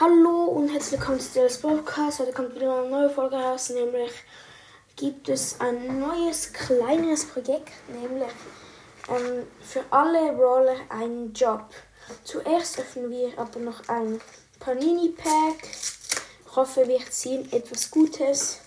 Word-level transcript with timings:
Hallo 0.00 0.44
und 0.44 0.70
herzlich 0.70 0.98
willkommen 0.98 1.20
zu 1.20 1.34
Dallas 1.34 1.58
Podcast. 1.58 2.20
Heute 2.20 2.32
kommt 2.32 2.54
wieder 2.54 2.74
eine 2.74 2.88
neue 2.88 3.10
Folge 3.10 3.36
raus, 3.36 3.68
nämlich 3.68 4.10
gibt 4.96 5.28
es 5.28 5.60
ein 5.60 6.00
neues 6.00 6.54
kleines 6.54 7.26
Projekt, 7.26 7.68
nämlich 7.86 8.32
ähm, 9.10 9.46
für 9.60 9.84
alle 9.90 10.32
Roller 10.32 10.76
einen 10.88 11.34
Job. 11.34 11.66
Zuerst 12.24 12.78
öffnen 12.78 13.10
wir 13.10 13.38
aber 13.38 13.60
noch 13.60 13.86
ein 13.90 14.22
Panini 14.58 15.10
Pack. 15.10 15.68
Ich 15.68 16.56
hoffe, 16.56 16.88
wir 16.88 17.04
ziehen 17.10 17.52
etwas 17.52 17.90
Gutes. 17.90 18.58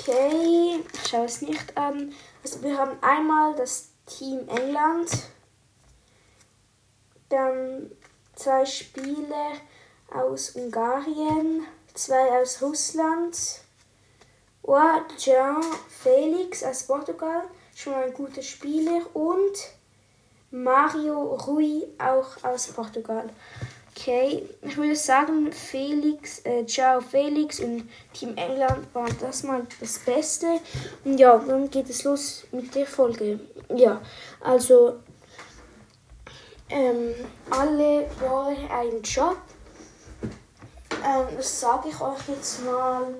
Okay, 0.00 0.80
ich 0.92 1.08
schaue 1.08 1.26
es 1.26 1.40
nicht 1.42 1.76
an. 1.76 2.12
Also 2.42 2.60
wir 2.64 2.76
haben 2.76 2.98
einmal 3.02 3.54
das 3.54 3.90
Team 4.06 4.48
England 4.48 5.10
dann 7.32 7.90
zwei 8.36 8.64
Spieler 8.64 9.52
aus 10.12 10.50
Ungarn, 10.50 11.66
zwei 11.94 12.40
aus 12.40 12.60
Russland. 12.60 13.36
Oh, 14.62 14.78
Jean 15.16 15.60
Felix 15.88 16.62
aus 16.62 16.84
Portugal, 16.84 17.42
schon 17.74 17.94
ein 17.94 18.14
guter 18.14 18.42
Spieler. 18.42 19.00
Und 19.14 19.56
Mario 20.50 21.34
Rui, 21.46 21.84
auch 21.98 22.44
aus 22.44 22.68
Portugal. 22.68 23.28
Okay, 23.94 24.48
ich 24.62 24.76
würde 24.76 24.96
sagen, 24.96 25.52
Felix, 25.52 26.40
äh, 26.44 26.64
Ciao 26.66 27.00
Felix 27.00 27.60
und 27.60 27.88
Team 28.14 28.34
England 28.36 28.86
war 28.94 29.08
das 29.20 29.42
mal 29.42 29.66
das 29.80 29.98
Beste. 29.98 30.60
Und 31.04 31.18
ja, 31.18 31.36
dann 31.38 31.70
geht 31.70 31.90
es 31.90 32.04
los 32.04 32.44
mit 32.52 32.74
der 32.74 32.86
Folge. 32.86 33.40
Ja, 33.74 34.00
also 34.40 35.00
ähm, 36.72 37.14
alle 37.50 38.08
wollen 38.18 38.70
einen 38.70 39.02
Job. 39.02 39.36
Ähm, 41.04 41.26
das 41.36 41.60
sage 41.60 41.90
ich 41.90 42.00
euch 42.00 42.28
jetzt 42.28 42.64
mal. 42.64 43.14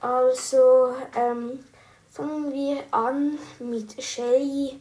Also 0.00 0.94
ähm, 1.16 1.64
fangen 2.08 2.52
wir 2.52 2.84
an 2.92 3.36
mit 3.58 4.00
Shelly. 4.00 4.80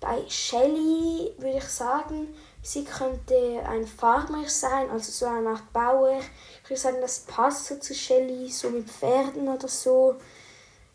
Bei 0.00 0.28
Shelly 0.28 1.32
würde 1.38 1.58
ich 1.58 1.68
sagen, 1.68 2.34
sie 2.60 2.84
könnte 2.84 3.62
ein 3.68 3.86
Farmer 3.86 4.48
sein, 4.48 4.90
also 4.90 5.12
so 5.12 5.26
eine 5.26 5.50
Art 5.50 5.72
Bauer. 5.72 6.18
Ich 6.64 6.70
würde 6.70 6.80
sagen, 6.80 7.00
das 7.00 7.20
passt 7.20 7.66
so 7.66 7.76
zu 7.76 7.94
Shelly, 7.94 8.50
so 8.50 8.68
mit 8.70 8.90
Pferden 8.90 9.48
oder 9.48 9.68
so. 9.68 10.16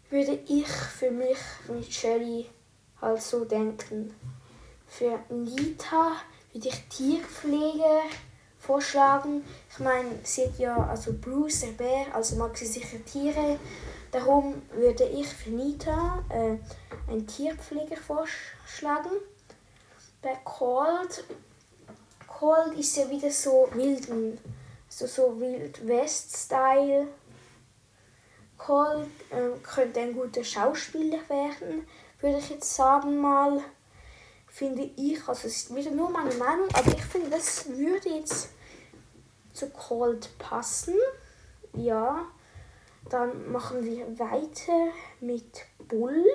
Würde 0.09 0.39
ich 0.47 0.67
für 0.67 1.11
mich 1.11 1.37
mit 1.69 1.93
Shelly 1.93 2.49
halt 3.01 3.21
so 3.21 3.45
denken. 3.45 4.13
Für 4.87 5.19
Nita 5.29 6.13
würde 6.53 6.69
ich 6.69 6.87
Tierpflege 6.89 8.01
vorschlagen. 8.59 9.43
Ich 9.69 9.79
meine, 9.79 10.09
sie 10.23 10.45
hat 10.45 10.57
ja, 10.59 10.87
also 10.87 11.13
Bruce, 11.13 11.61
der 11.61 11.67
Bär, 11.67 12.05
also 12.13 12.35
mag 12.35 12.57
sie 12.57 12.65
sicher 12.65 13.03
Tiere. 13.05 13.59
Darum 14.11 14.61
würde 14.71 15.05
ich 15.05 15.27
für 15.27 15.49
Nita 15.49 16.23
äh, 16.29 16.57
einen 17.11 17.27
Tierpfleger 17.27 17.97
vorschlagen. 17.97 19.11
Bei 20.21 20.35
Cold, 20.43 21.23
Cold 22.27 22.73
ist 22.77 22.97
ja 22.97 23.09
wieder 23.09 23.29
so 23.29 23.69
wilden, 23.73 24.39
so, 24.89 25.05
so 25.05 25.39
Wild 25.39 25.85
West-Style. 25.87 27.07
Cold 28.57 29.09
äh, 29.29 29.59
könnte 29.61 29.99
ein 29.99 30.13
guter 30.13 30.43
Schauspieler 30.43 31.19
werden, 31.29 31.87
würde 32.19 32.39
ich 32.39 32.49
jetzt 32.49 32.75
sagen 32.75 33.17
mal 33.19 33.61
finde 34.57 34.89
ich, 34.95 35.19
also 35.27 35.47
es 35.47 35.57
ist 35.57 35.75
wieder 35.75 35.91
nur 35.91 36.09
meine 36.09 36.33
Meinung, 36.33 36.67
aber 36.73 36.91
ich 36.91 37.05
finde, 37.05 37.29
das 37.29 37.69
würde 37.69 38.09
jetzt 38.09 38.49
zu 39.53 39.69
Cold 39.69 40.35
passen. 40.39 40.95
Ja, 41.73 42.25
dann 43.07 43.51
machen 43.51 43.85
wir 43.85 44.17
weiter 44.17 44.91
mit 45.19 45.63
Bull. 45.87 46.25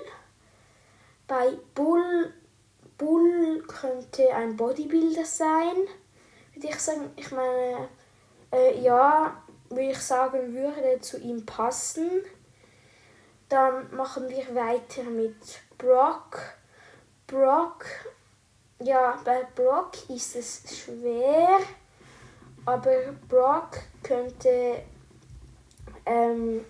Bei 1.26 1.58
Bull, 1.74 2.32
Bull 2.96 3.64
könnte 3.66 4.32
ein 4.32 4.56
Bodybuilder 4.56 5.24
sein, 5.24 5.74
würde 6.54 6.68
ich 6.68 6.78
sagen. 6.78 7.10
Ich 7.16 7.32
meine, 7.32 7.88
äh, 8.52 8.80
ja, 8.80 9.42
würde 9.68 9.90
ich 9.90 9.98
sagen, 9.98 10.54
würde 10.54 11.00
zu 11.00 11.18
ihm 11.18 11.44
passen. 11.44 12.08
Dann 13.48 13.92
machen 13.96 14.28
wir 14.28 14.54
weiter 14.54 15.02
mit 15.02 15.60
Brock. 15.76 16.38
Brock, 17.32 17.86
ja, 18.84 19.20
bei 19.24 19.44
Brock 19.54 19.92
ist 20.08 20.36
es 20.36 20.62
schwer, 20.76 21.60
aber 22.64 23.12
Brock 23.28 23.78
könnte, 24.02 24.82
ähm, 26.06 26.64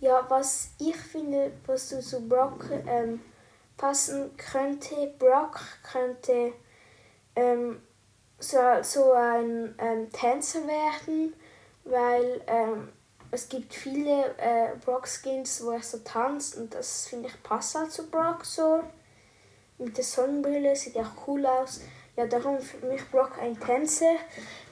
ja, 0.00 0.24
was 0.28 0.70
ich 0.78 0.96
finde, 0.96 1.52
was 1.66 1.88
zu 1.88 2.02
so 2.02 2.20
Brock 2.20 2.64
ähm, 2.86 3.20
passen 3.76 4.36
könnte, 4.36 5.14
Brock 5.18 5.60
könnte 5.82 6.52
ähm, 7.36 7.82
so, 8.38 8.58
so 8.82 9.12
ein 9.12 9.74
ähm, 9.78 10.10
Tänzer 10.12 10.66
werden, 10.66 11.34
weil 11.84 12.40
ähm, 12.46 12.88
es 13.30 13.48
gibt 13.48 13.74
viele 13.74 14.34
äh, 14.38 14.76
Brock-Skins, 14.84 15.64
wo 15.64 15.70
er 15.70 15.82
so 15.82 15.98
tanzt 15.98 16.56
und 16.56 16.74
das 16.74 17.06
finde 17.08 17.28
ich 17.28 17.42
passt 17.42 17.74
halt 17.74 17.92
zu 17.92 18.08
Brock 18.10 18.44
so 18.44 18.82
mit 19.78 19.96
der 19.96 20.04
Sonnenbrille, 20.04 20.74
sieht 20.74 20.94
ja 20.94 21.10
cool 21.26 21.46
aus. 21.46 21.80
Ja, 22.16 22.26
darum 22.26 22.60
für 22.60 22.84
mich 22.84 23.08
Brock 23.10 23.38
ein 23.40 23.58
Tänzer. 23.58 24.16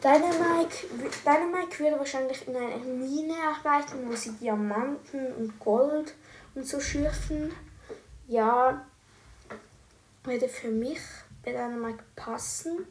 Dynamike, 0.03 0.89
Dynamike 1.25 1.78
würde 1.78 1.99
wahrscheinlich 1.99 2.47
in 2.49 2.56
einer 2.56 2.77
Mine 2.78 3.34
arbeiten, 3.56 4.09
wo 4.09 4.17
sie 4.17 4.33
Diamanten 4.33 5.33
und 5.34 5.59
Gold 5.61 6.15
und 6.56 6.67
so 6.67 6.81
schürfen. 6.81 7.53
Ja, 8.27 8.84
würde 10.25 10.49
für 10.49 10.72
mich 10.72 10.99
bei 11.44 11.53
Dynamike 11.53 12.03
passen. 12.17 12.84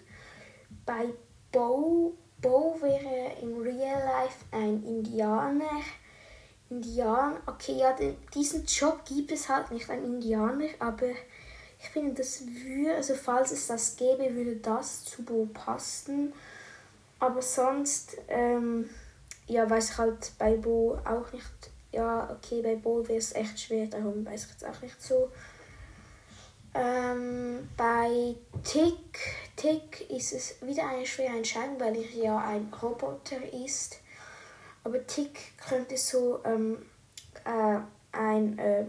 Bei 0.86 1.09
Bo, 1.52 2.14
Bo 2.42 2.78
wäre 2.80 3.34
in 3.42 3.62
Real 3.62 4.02
Life 4.03 4.46
ein 4.52 4.82
Indianer. 4.84 5.82
Indianer, 6.70 7.42
okay, 7.46 7.74
ja, 7.74 7.96
diesen 8.34 8.66
Job 8.66 9.02
gibt 9.06 9.32
es 9.34 9.50
halt 9.50 9.70
nicht, 9.72 9.90
ein 9.90 10.03
Indianer, 10.03 10.70
aber 10.80 11.09
ich 11.85 11.91
finde, 11.91 12.13
das 12.16 12.41
würde, 12.47 12.96
also 12.96 13.13
falls 13.13 13.51
es 13.51 13.68
das 13.68 13.96
gäbe, 13.96 14.34
würde 14.35 14.56
das 14.56 15.06
zu 15.06 15.23
Bo 15.23 15.47
passen. 15.53 16.34
Aber 17.19 17.41
sonst, 17.41 18.18
ähm, 18.28 18.90
ja, 19.47 19.69
weiß 19.69 19.91
ich 19.91 19.97
halt 19.97 20.31
bei 20.40 20.57
Bo 20.57 20.97
auch 21.06 21.31
nicht. 21.31 21.46
Ja, 21.91 22.29
okay, 22.31 22.62
bei 22.62 22.75
Bo 22.75 23.07
wäre 23.07 23.19
es 23.19 23.34
echt 23.34 23.59
schwer, 23.59 23.85
darum 23.88 24.25
weiß 24.25 24.46
ich 24.46 24.51
jetzt 24.51 24.66
auch 24.66 24.81
nicht 24.81 25.01
so. 25.01 25.31
Ähm, 26.73 27.69
bei 27.78 28.35
Tick, 28.63 29.19
Tick 29.56 30.09
ist 30.09 30.34
es 30.34 30.62
wieder 30.62 30.90
eine 30.90 31.06
schwere 31.06 31.38
Entscheidung, 31.38 31.79
weil 31.79 31.96
er 31.96 32.09
ja 32.12 32.38
ein 32.40 32.73
Roboter 32.81 33.38
ist. 33.53 34.00
Aber 34.84 35.06
Tick 35.07 35.40
könnte 35.57 35.96
so 35.96 36.44
ähm, 36.44 36.85
äh, 37.46 37.79
ein 38.12 38.57
äh, 38.57 38.85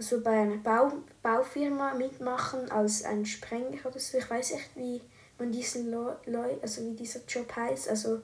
also 0.00 0.22
bei 0.22 0.30
einer 0.30 0.56
Bau 0.56 0.92
Baufirma 1.22 1.92
mitmachen 1.92 2.70
als 2.70 3.04
ein 3.04 3.26
Sprenger 3.26 3.84
oder 3.84 3.98
so. 3.98 4.16
Ich 4.16 4.30
weiß 4.30 4.54
nicht, 4.54 4.70
wie 4.74 5.02
man 5.38 5.52
diesen 5.52 5.90
Leu 5.90 6.56
also 6.62 6.82
wie 6.86 6.94
dieser 6.94 7.20
Job 7.28 7.54
heißt. 7.54 7.86
Also 7.90 8.22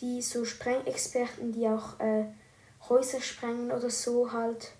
die 0.00 0.22
so 0.22 0.44
Sprengexperten, 0.44 1.50
die 1.50 1.66
auch 1.66 1.98
äh, 1.98 2.26
Häuser 2.88 3.20
sprengen 3.20 3.72
oder 3.72 3.90
so 3.90 4.30
halt. 4.32 4.70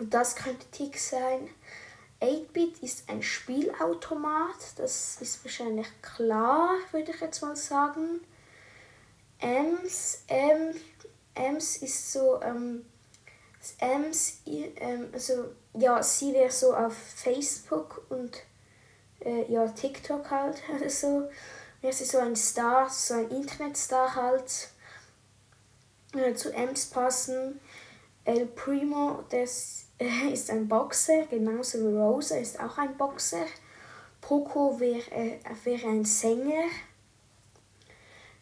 Und 0.00 0.12
das 0.12 0.34
könnte 0.34 0.66
Tick 0.72 0.98
sein. 0.98 1.48
8-Bit 2.20 2.82
ist 2.82 3.08
ein 3.08 3.22
Spielautomat, 3.22 4.56
das 4.76 5.20
ist 5.20 5.44
wahrscheinlich 5.44 5.86
klar, 6.02 6.70
würde 6.90 7.12
ich 7.12 7.20
jetzt 7.20 7.40
mal 7.40 7.54
sagen. 7.54 8.20
Ems, 9.38 10.24
Ems, 10.26 10.76
Ems 11.34 11.76
ist 11.76 12.12
so 12.12 12.40
ähm, 12.42 12.84
Ems, 13.78 14.40
ähm, 14.46 15.08
also 15.12 15.52
ja, 15.74 16.02
sie 16.02 16.32
wäre 16.32 16.50
so 16.50 16.74
auf 16.74 16.94
Facebook 16.94 18.04
und 18.08 18.42
äh, 19.20 19.50
ja, 19.50 19.66
TikTok 19.68 20.30
halt, 20.30 20.62
also 20.82 21.28
wäre 21.80 21.92
sie 21.92 22.04
so 22.04 22.18
ein 22.18 22.36
Star, 22.36 22.88
so 22.88 23.14
ein 23.14 23.30
Internetstar 23.30 24.14
halt, 24.14 24.70
äh, 26.14 26.34
zu 26.34 26.52
Ems 26.52 26.86
passen. 26.86 27.60
El 28.24 28.46
Primo, 28.46 29.24
das 29.28 29.86
äh, 29.98 30.32
ist 30.32 30.50
ein 30.50 30.66
Boxer, 30.66 31.26
genauso 31.26 31.78
wie 31.78 31.96
Rosa 31.96 32.36
ist 32.36 32.58
auch 32.58 32.78
ein 32.78 32.96
Boxer. 32.96 33.44
Poco 34.20 34.80
wäre 34.80 35.10
äh, 35.10 35.38
wär 35.64 35.88
ein 35.88 36.04
Sänger. 36.04 36.64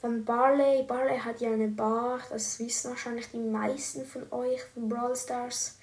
Dann 0.03 0.25
Barley. 0.25 0.83
Barley 0.83 1.19
hat 1.19 1.41
ja 1.41 1.53
eine 1.53 1.69
Bar, 1.69 2.19
das 2.29 2.59
wissen 2.59 2.91
wahrscheinlich 2.91 3.31
die 3.31 3.39
meisten 3.39 4.05
von 4.05 4.31
euch 4.33 4.61
von 4.75 4.89
Brawl 4.89 5.15
Stars. 5.15 5.79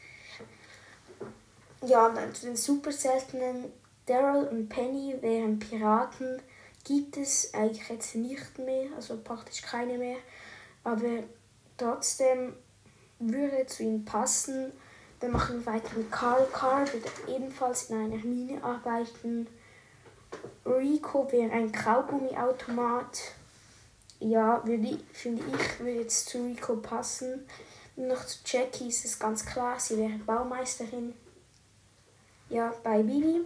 Ja, 1.86 2.10
dann 2.10 2.36
zu 2.36 2.48
den 2.48 2.58
super 2.58 2.92
seltenen 2.92 3.72
Daryl 4.06 4.48
und 4.48 4.68
Penny 4.68 5.16
wären 5.22 5.60
Piraten. 5.60 6.42
Gibt 6.84 7.16
es 7.16 7.54
eigentlich 7.54 7.88
jetzt 7.88 8.16
nicht 8.16 8.60
mehr, 8.60 8.88
also 8.96 9.18
praktisch 9.24 9.62
keine 9.62 9.98
mehr. 9.98 10.18
Aber 10.84 11.24
trotzdem 11.78 12.54
würde 13.20 13.66
zu 13.68 13.84
ihnen 13.84 14.04
passen. 14.04 14.74
Dann 15.22 15.32
machen 15.32 15.64
wir 15.64 15.74
weiter 15.74 15.96
mit 15.96 16.12
Carl. 16.12 16.46
Carl 16.52 16.92
wird 16.92 17.06
ebenfalls 17.28 17.90
in 17.90 17.98
einer 17.98 18.24
Mine 18.24 18.64
arbeiten. 18.64 19.48
Rico 20.66 21.32
wäre 21.32 21.52
ein 21.52 21.72
Kaugummiautomat. 21.72 23.34
Ja, 24.20 24.62
würde, 24.66 25.00
finde 25.14 25.44
ich, 25.44 25.80
würde 25.80 26.02
jetzt 26.02 26.28
zu 26.28 26.44
Rico 26.44 26.76
passen. 26.78 27.48
Noch 27.96 28.26
zu 28.26 28.40
Jackie 28.46 28.88
ist 28.88 29.06
es 29.06 29.18
ganz 29.18 29.46
klar, 29.46 29.80
sie 29.80 29.98
wäre 29.98 30.18
Baumeisterin. 30.26 31.14
Ja, 32.50 32.74
bei 32.84 33.02
Bibi. 33.02 33.42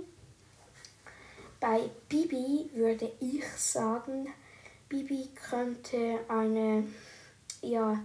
Bei 1.59 1.89
Bibi 2.09 2.69
würde 2.73 3.11
ich 3.19 3.45
sagen, 3.55 4.27
Bibi 4.89 5.29
könnte 5.49 6.19
eine, 6.27 6.87
ja, 7.61 7.99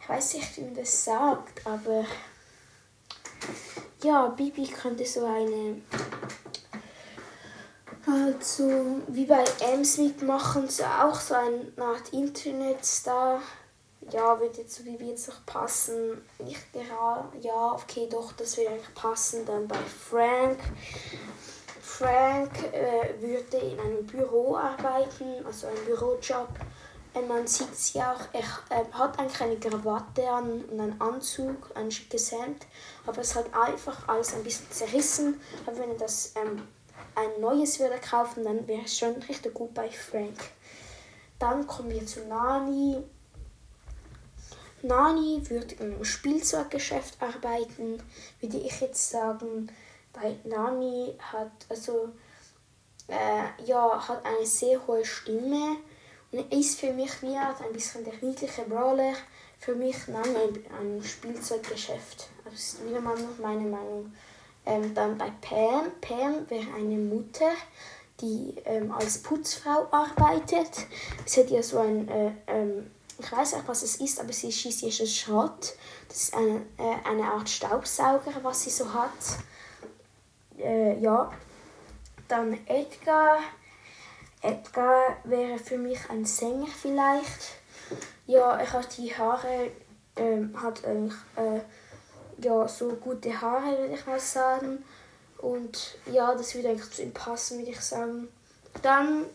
ich 0.00 0.08
weiß 0.08 0.34
nicht, 0.34 0.56
wie 0.56 0.62
man 0.62 0.74
das 0.74 1.04
sagt, 1.04 1.66
aber 1.66 2.04
ja, 4.02 4.28
Bibi 4.28 4.66
könnte 4.66 5.06
so 5.06 5.24
eine, 5.24 5.80
also 8.06 9.02
wie 9.08 9.26
bei 9.26 9.44
Ems 9.60 9.98
mitmachen, 9.98 10.68
so 10.68 10.84
auch 10.84 11.18
so 11.18 11.34
eine 11.34 11.72
Art 11.78 12.12
Internetstar. 12.12 13.40
Ja, 14.10 14.38
würde 14.38 14.58
jetzt 14.58 14.74
so 14.74 14.82
Bibi 14.82 15.10
jetzt 15.10 15.28
noch 15.28 15.46
passen. 15.46 16.22
Nicht 16.38 16.72
gerade, 16.72 17.38
ja, 17.40 17.72
okay, 17.72 18.06
doch, 18.10 18.32
das 18.32 18.56
würde 18.58 18.70
eigentlich 18.70 18.94
passen. 18.94 19.46
Dann 19.46 19.66
bei 19.66 19.76
Frank. 19.76 20.58
Frank 21.80 22.50
äh, 22.72 23.20
würde 23.20 23.56
in 23.58 23.80
einem 23.80 24.06
Büro 24.06 24.56
arbeiten, 24.56 25.46
also 25.46 25.68
ein 25.68 25.84
Bürojob. 25.86 26.48
Und 27.14 27.28
man 27.28 27.46
sieht 27.46 27.74
sie 27.76 28.00
auch, 28.00 28.20
er 28.32 28.40
äh, 28.76 28.84
hat 28.92 29.18
eigentlich 29.18 29.40
eine 29.40 29.56
Krawatte 29.56 30.28
an 30.28 30.64
und 30.64 30.80
einen 30.80 31.00
Anzug, 31.00 31.70
ein 31.74 31.90
schickes 31.90 32.32
Hemd, 32.32 32.66
aber 33.06 33.20
es 33.20 33.36
hat 33.36 33.46
einfach 33.54 34.08
alles 34.08 34.34
ein 34.34 34.42
bisschen 34.42 34.68
zerrissen. 34.70 35.40
Aber 35.64 35.78
wenn 35.78 35.90
er 35.90 35.98
das 35.98 36.32
ähm, 36.34 36.66
ein 37.14 37.40
neues 37.40 37.78
würde 37.80 37.98
kaufen, 37.98 38.44
dann 38.44 38.66
wäre 38.66 38.84
es 38.84 38.98
schon 38.98 39.14
richtig 39.22 39.54
gut 39.54 39.74
bei 39.74 39.90
Frank. 39.90 40.38
Dann 41.38 41.66
kommen 41.66 41.90
wir 41.90 42.06
zu 42.06 42.20
Nani. 42.26 43.02
Nani 44.82 45.42
würde 45.48 45.74
im 45.76 46.04
Spielzeuggeschäft 46.04 47.20
arbeiten, 47.20 48.02
würde 48.40 48.58
ich 48.58 48.80
jetzt 48.80 49.10
sagen. 49.10 49.70
Bei 50.12 50.36
Nani 50.44 51.16
hat 51.18 51.52
also 51.68 52.10
äh, 53.08 53.64
ja 53.64 54.08
hat 54.08 54.24
eine 54.24 54.46
sehr 54.46 54.86
hohe 54.86 55.04
Stimme 55.04 55.76
und 56.30 56.52
ist 56.52 56.78
für 56.78 56.92
mich 56.92 57.22
wie 57.22 57.36
ein 57.36 57.72
bisschen 57.72 58.04
der 58.04 58.14
niedliche 58.20 58.62
Brawler. 58.62 59.14
Für 59.58 59.74
mich 59.74 60.08
Nani 60.08 60.62
ein, 60.78 61.02
Spielzeuggeschäft. 61.02 62.28
Das 62.44 62.54
ist 62.54 62.86
wieder 62.86 63.00
mal 63.00 63.16
meine 63.40 63.62
Meinung. 63.62 64.12
Ähm, 64.66 64.94
dann 64.94 65.18
bei 65.18 65.30
Pam. 65.40 65.90
Pam 66.00 66.48
wäre 66.48 66.74
eine 66.74 66.96
Mutter, 66.96 67.50
die 68.20 68.54
ähm, 68.64 68.90
als 68.92 69.18
Putzfrau 69.18 69.88
arbeitet. 69.90 70.86
Sie 71.26 71.40
hat 71.40 71.50
ja 71.50 71.62
so 71.62 71.80
ein, 71.80 72.08
äh, 72.08 72.32
ähm, 72.46 72.90
ich 73.18 73.30
weiß 73.30 73.54
nicht, 73.54 73.68
was 73.68 73.82
es 73.82 73.96
ist, 73.96 74.20
aber 74.20 74.32
sie 74.32 74.50
schießt 74.50 74.80
hier 74.80 74.92
schon 74.92 75.06
Schrott. 75.06 75.74
Das 76.08 76.24
ist 76.24 76.34
eine, 76.34 76.62
äh, 76.78 77.08
eine 77.08 77.24
Art 77.24 77.48
Staubsauger, 77.48 78.32
was 78.42 78.62
sie 78.62 78.70
so 78.70 78.92
hat. 78.92 79.10
Äh, 80.58 80.98
ja. 81.00 81.30
Dann 82.28 82.58
Edgar. 82.66 83.38
Edgar 84.40 85.16
wäre 85.24 85.58
für 85.58 85.78
mich 85.78 85.98
ein 86.08 86.24
Sänger 86.24 86.66
vielleicht. 86.66 87.58
Ja, 88.26 88.56
er 88.56 88.72
hat 88.72 88.96
die 88.96 89.14
Haare, 89.14 89.70
ähm, 90.16 90.54
hat 90.60 90.84
eigentlich 90.84 91.14
äh, 91.36 91.60
ja, 92.38 92.68
so 92.68 92.88
gute 92.96 93.40
Haare, 93.40 93.78
würde 93.78 93.94
ich 93.94 94.06
mal 94.06 94.20
sagen. 94.20 94.84
Und 95.38 95.98
ja, 96.06 96.34
das 96.34 96.54
würde 96.54 96.70
eigentlich 96.70 96.90
zu 96.90 97.02
ihm 97.02 97.12
passen, 97.12 97.58
würde 97.58 97.70
ich 97.70 97.80
sagen. 97.80 98.28
Dann 98.82 99.26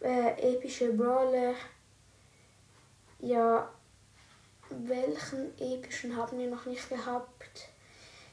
äh, 0.00 0.54
epische 0.54 0.92
Brawler. 0.92 1.54
Ja, 3.18 3.68
welchen 4.68 5.58
epischen 5.58 6.16
haben 6.16 6.38
wir 6.38 6.48
noch 6.48 6.66
nicht 6.66 6.88
gehabt? 6.88 7.68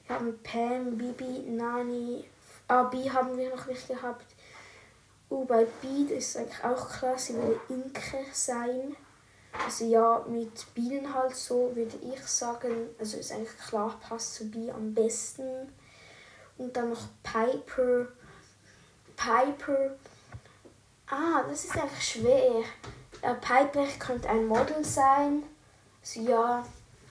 Wir 0.08 0.16
haben 0.16 0.40
Pam, 0.44 0.98
Bibi, 0.98 1.50
Nani, 1.50 2.26
Abi 2.68 3.04
haben 3.06 3.38
wir 3.38 3.50
noch 3.56 3.66
nicht 3.68 3.88
gehabt. 3.88 4.26
Uh, 5.30 5.46
bei 5.46 5.66
Beat 5.82 6.12
ist 6.12 6.30
es 6.30 6.38
eigentlich 6.38 6.64
auch 6.64 6.90
klar, 6.90 7.18
sie 7.18 7.36
würde 7.36 7.60
Inke 7.70 8.26
sein. 8.34 8.96
Also 9.66 9.86
ja, 9.86 10.26
mit 10.28 10.74
Bienen 10.74 11.14
halt 11.14 11.36
so 11.36 11.72
würde 11.76 11.96
ich 12.02 12.22
sagen, 12.28 12.90
also 13.00 13.18
ist 13.18 13.32
eigentlich 13.32 13.58
klar, 13.58 14.00
passt 14.08 14.36
zu 14.36 14.50
Bi 14.50 14.72
am 14.72 14.94
besten. 14.94 15.72
Und 16.58 16.76
dann 16.76 16.90
noch 16.90 17.08
Piper. 17.22 18.08
Piper. 19.16 19.96
Ah, 21.08 21.44
das 21.48 21.66
ist 21.66 21.78
eigentlich 21.78 22.04
schwer. 22.04 22.64
Ja, 23.22 23.34
Piper 23.36 23.86
könnte 24.00 24.30
ein 24.30 24.48
Model 24.48 24.84
sein. 24.84 25.44
Also 26.02 26.22
ja, 26.22 26.66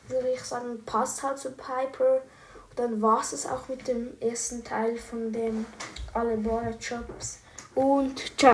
würde 0.09 0.31
ich 0.31 0.43
sagen, 0.43 0.85
passt 0.85 1.23
halt 1.23 1.39
zu 1.39 1.53
Piper. 1.53 2.23
Und 2.71 2.79
dann 2.79 3.03
war 3.03 3.21
es 3.21 3.47
auch 3.47 3.69
mit 3.69 3.87
dem 3.87 4.19
ersten 4.21 4.65
Teil 4.65 4.97
von 4.97 5.33
dem 5.33 5.65
Alle 6.13 6.37
Baller 6.37 6.77
Jobs. 6.79 7.41
Und 7.75 8.39
ciao. 8.39 8.51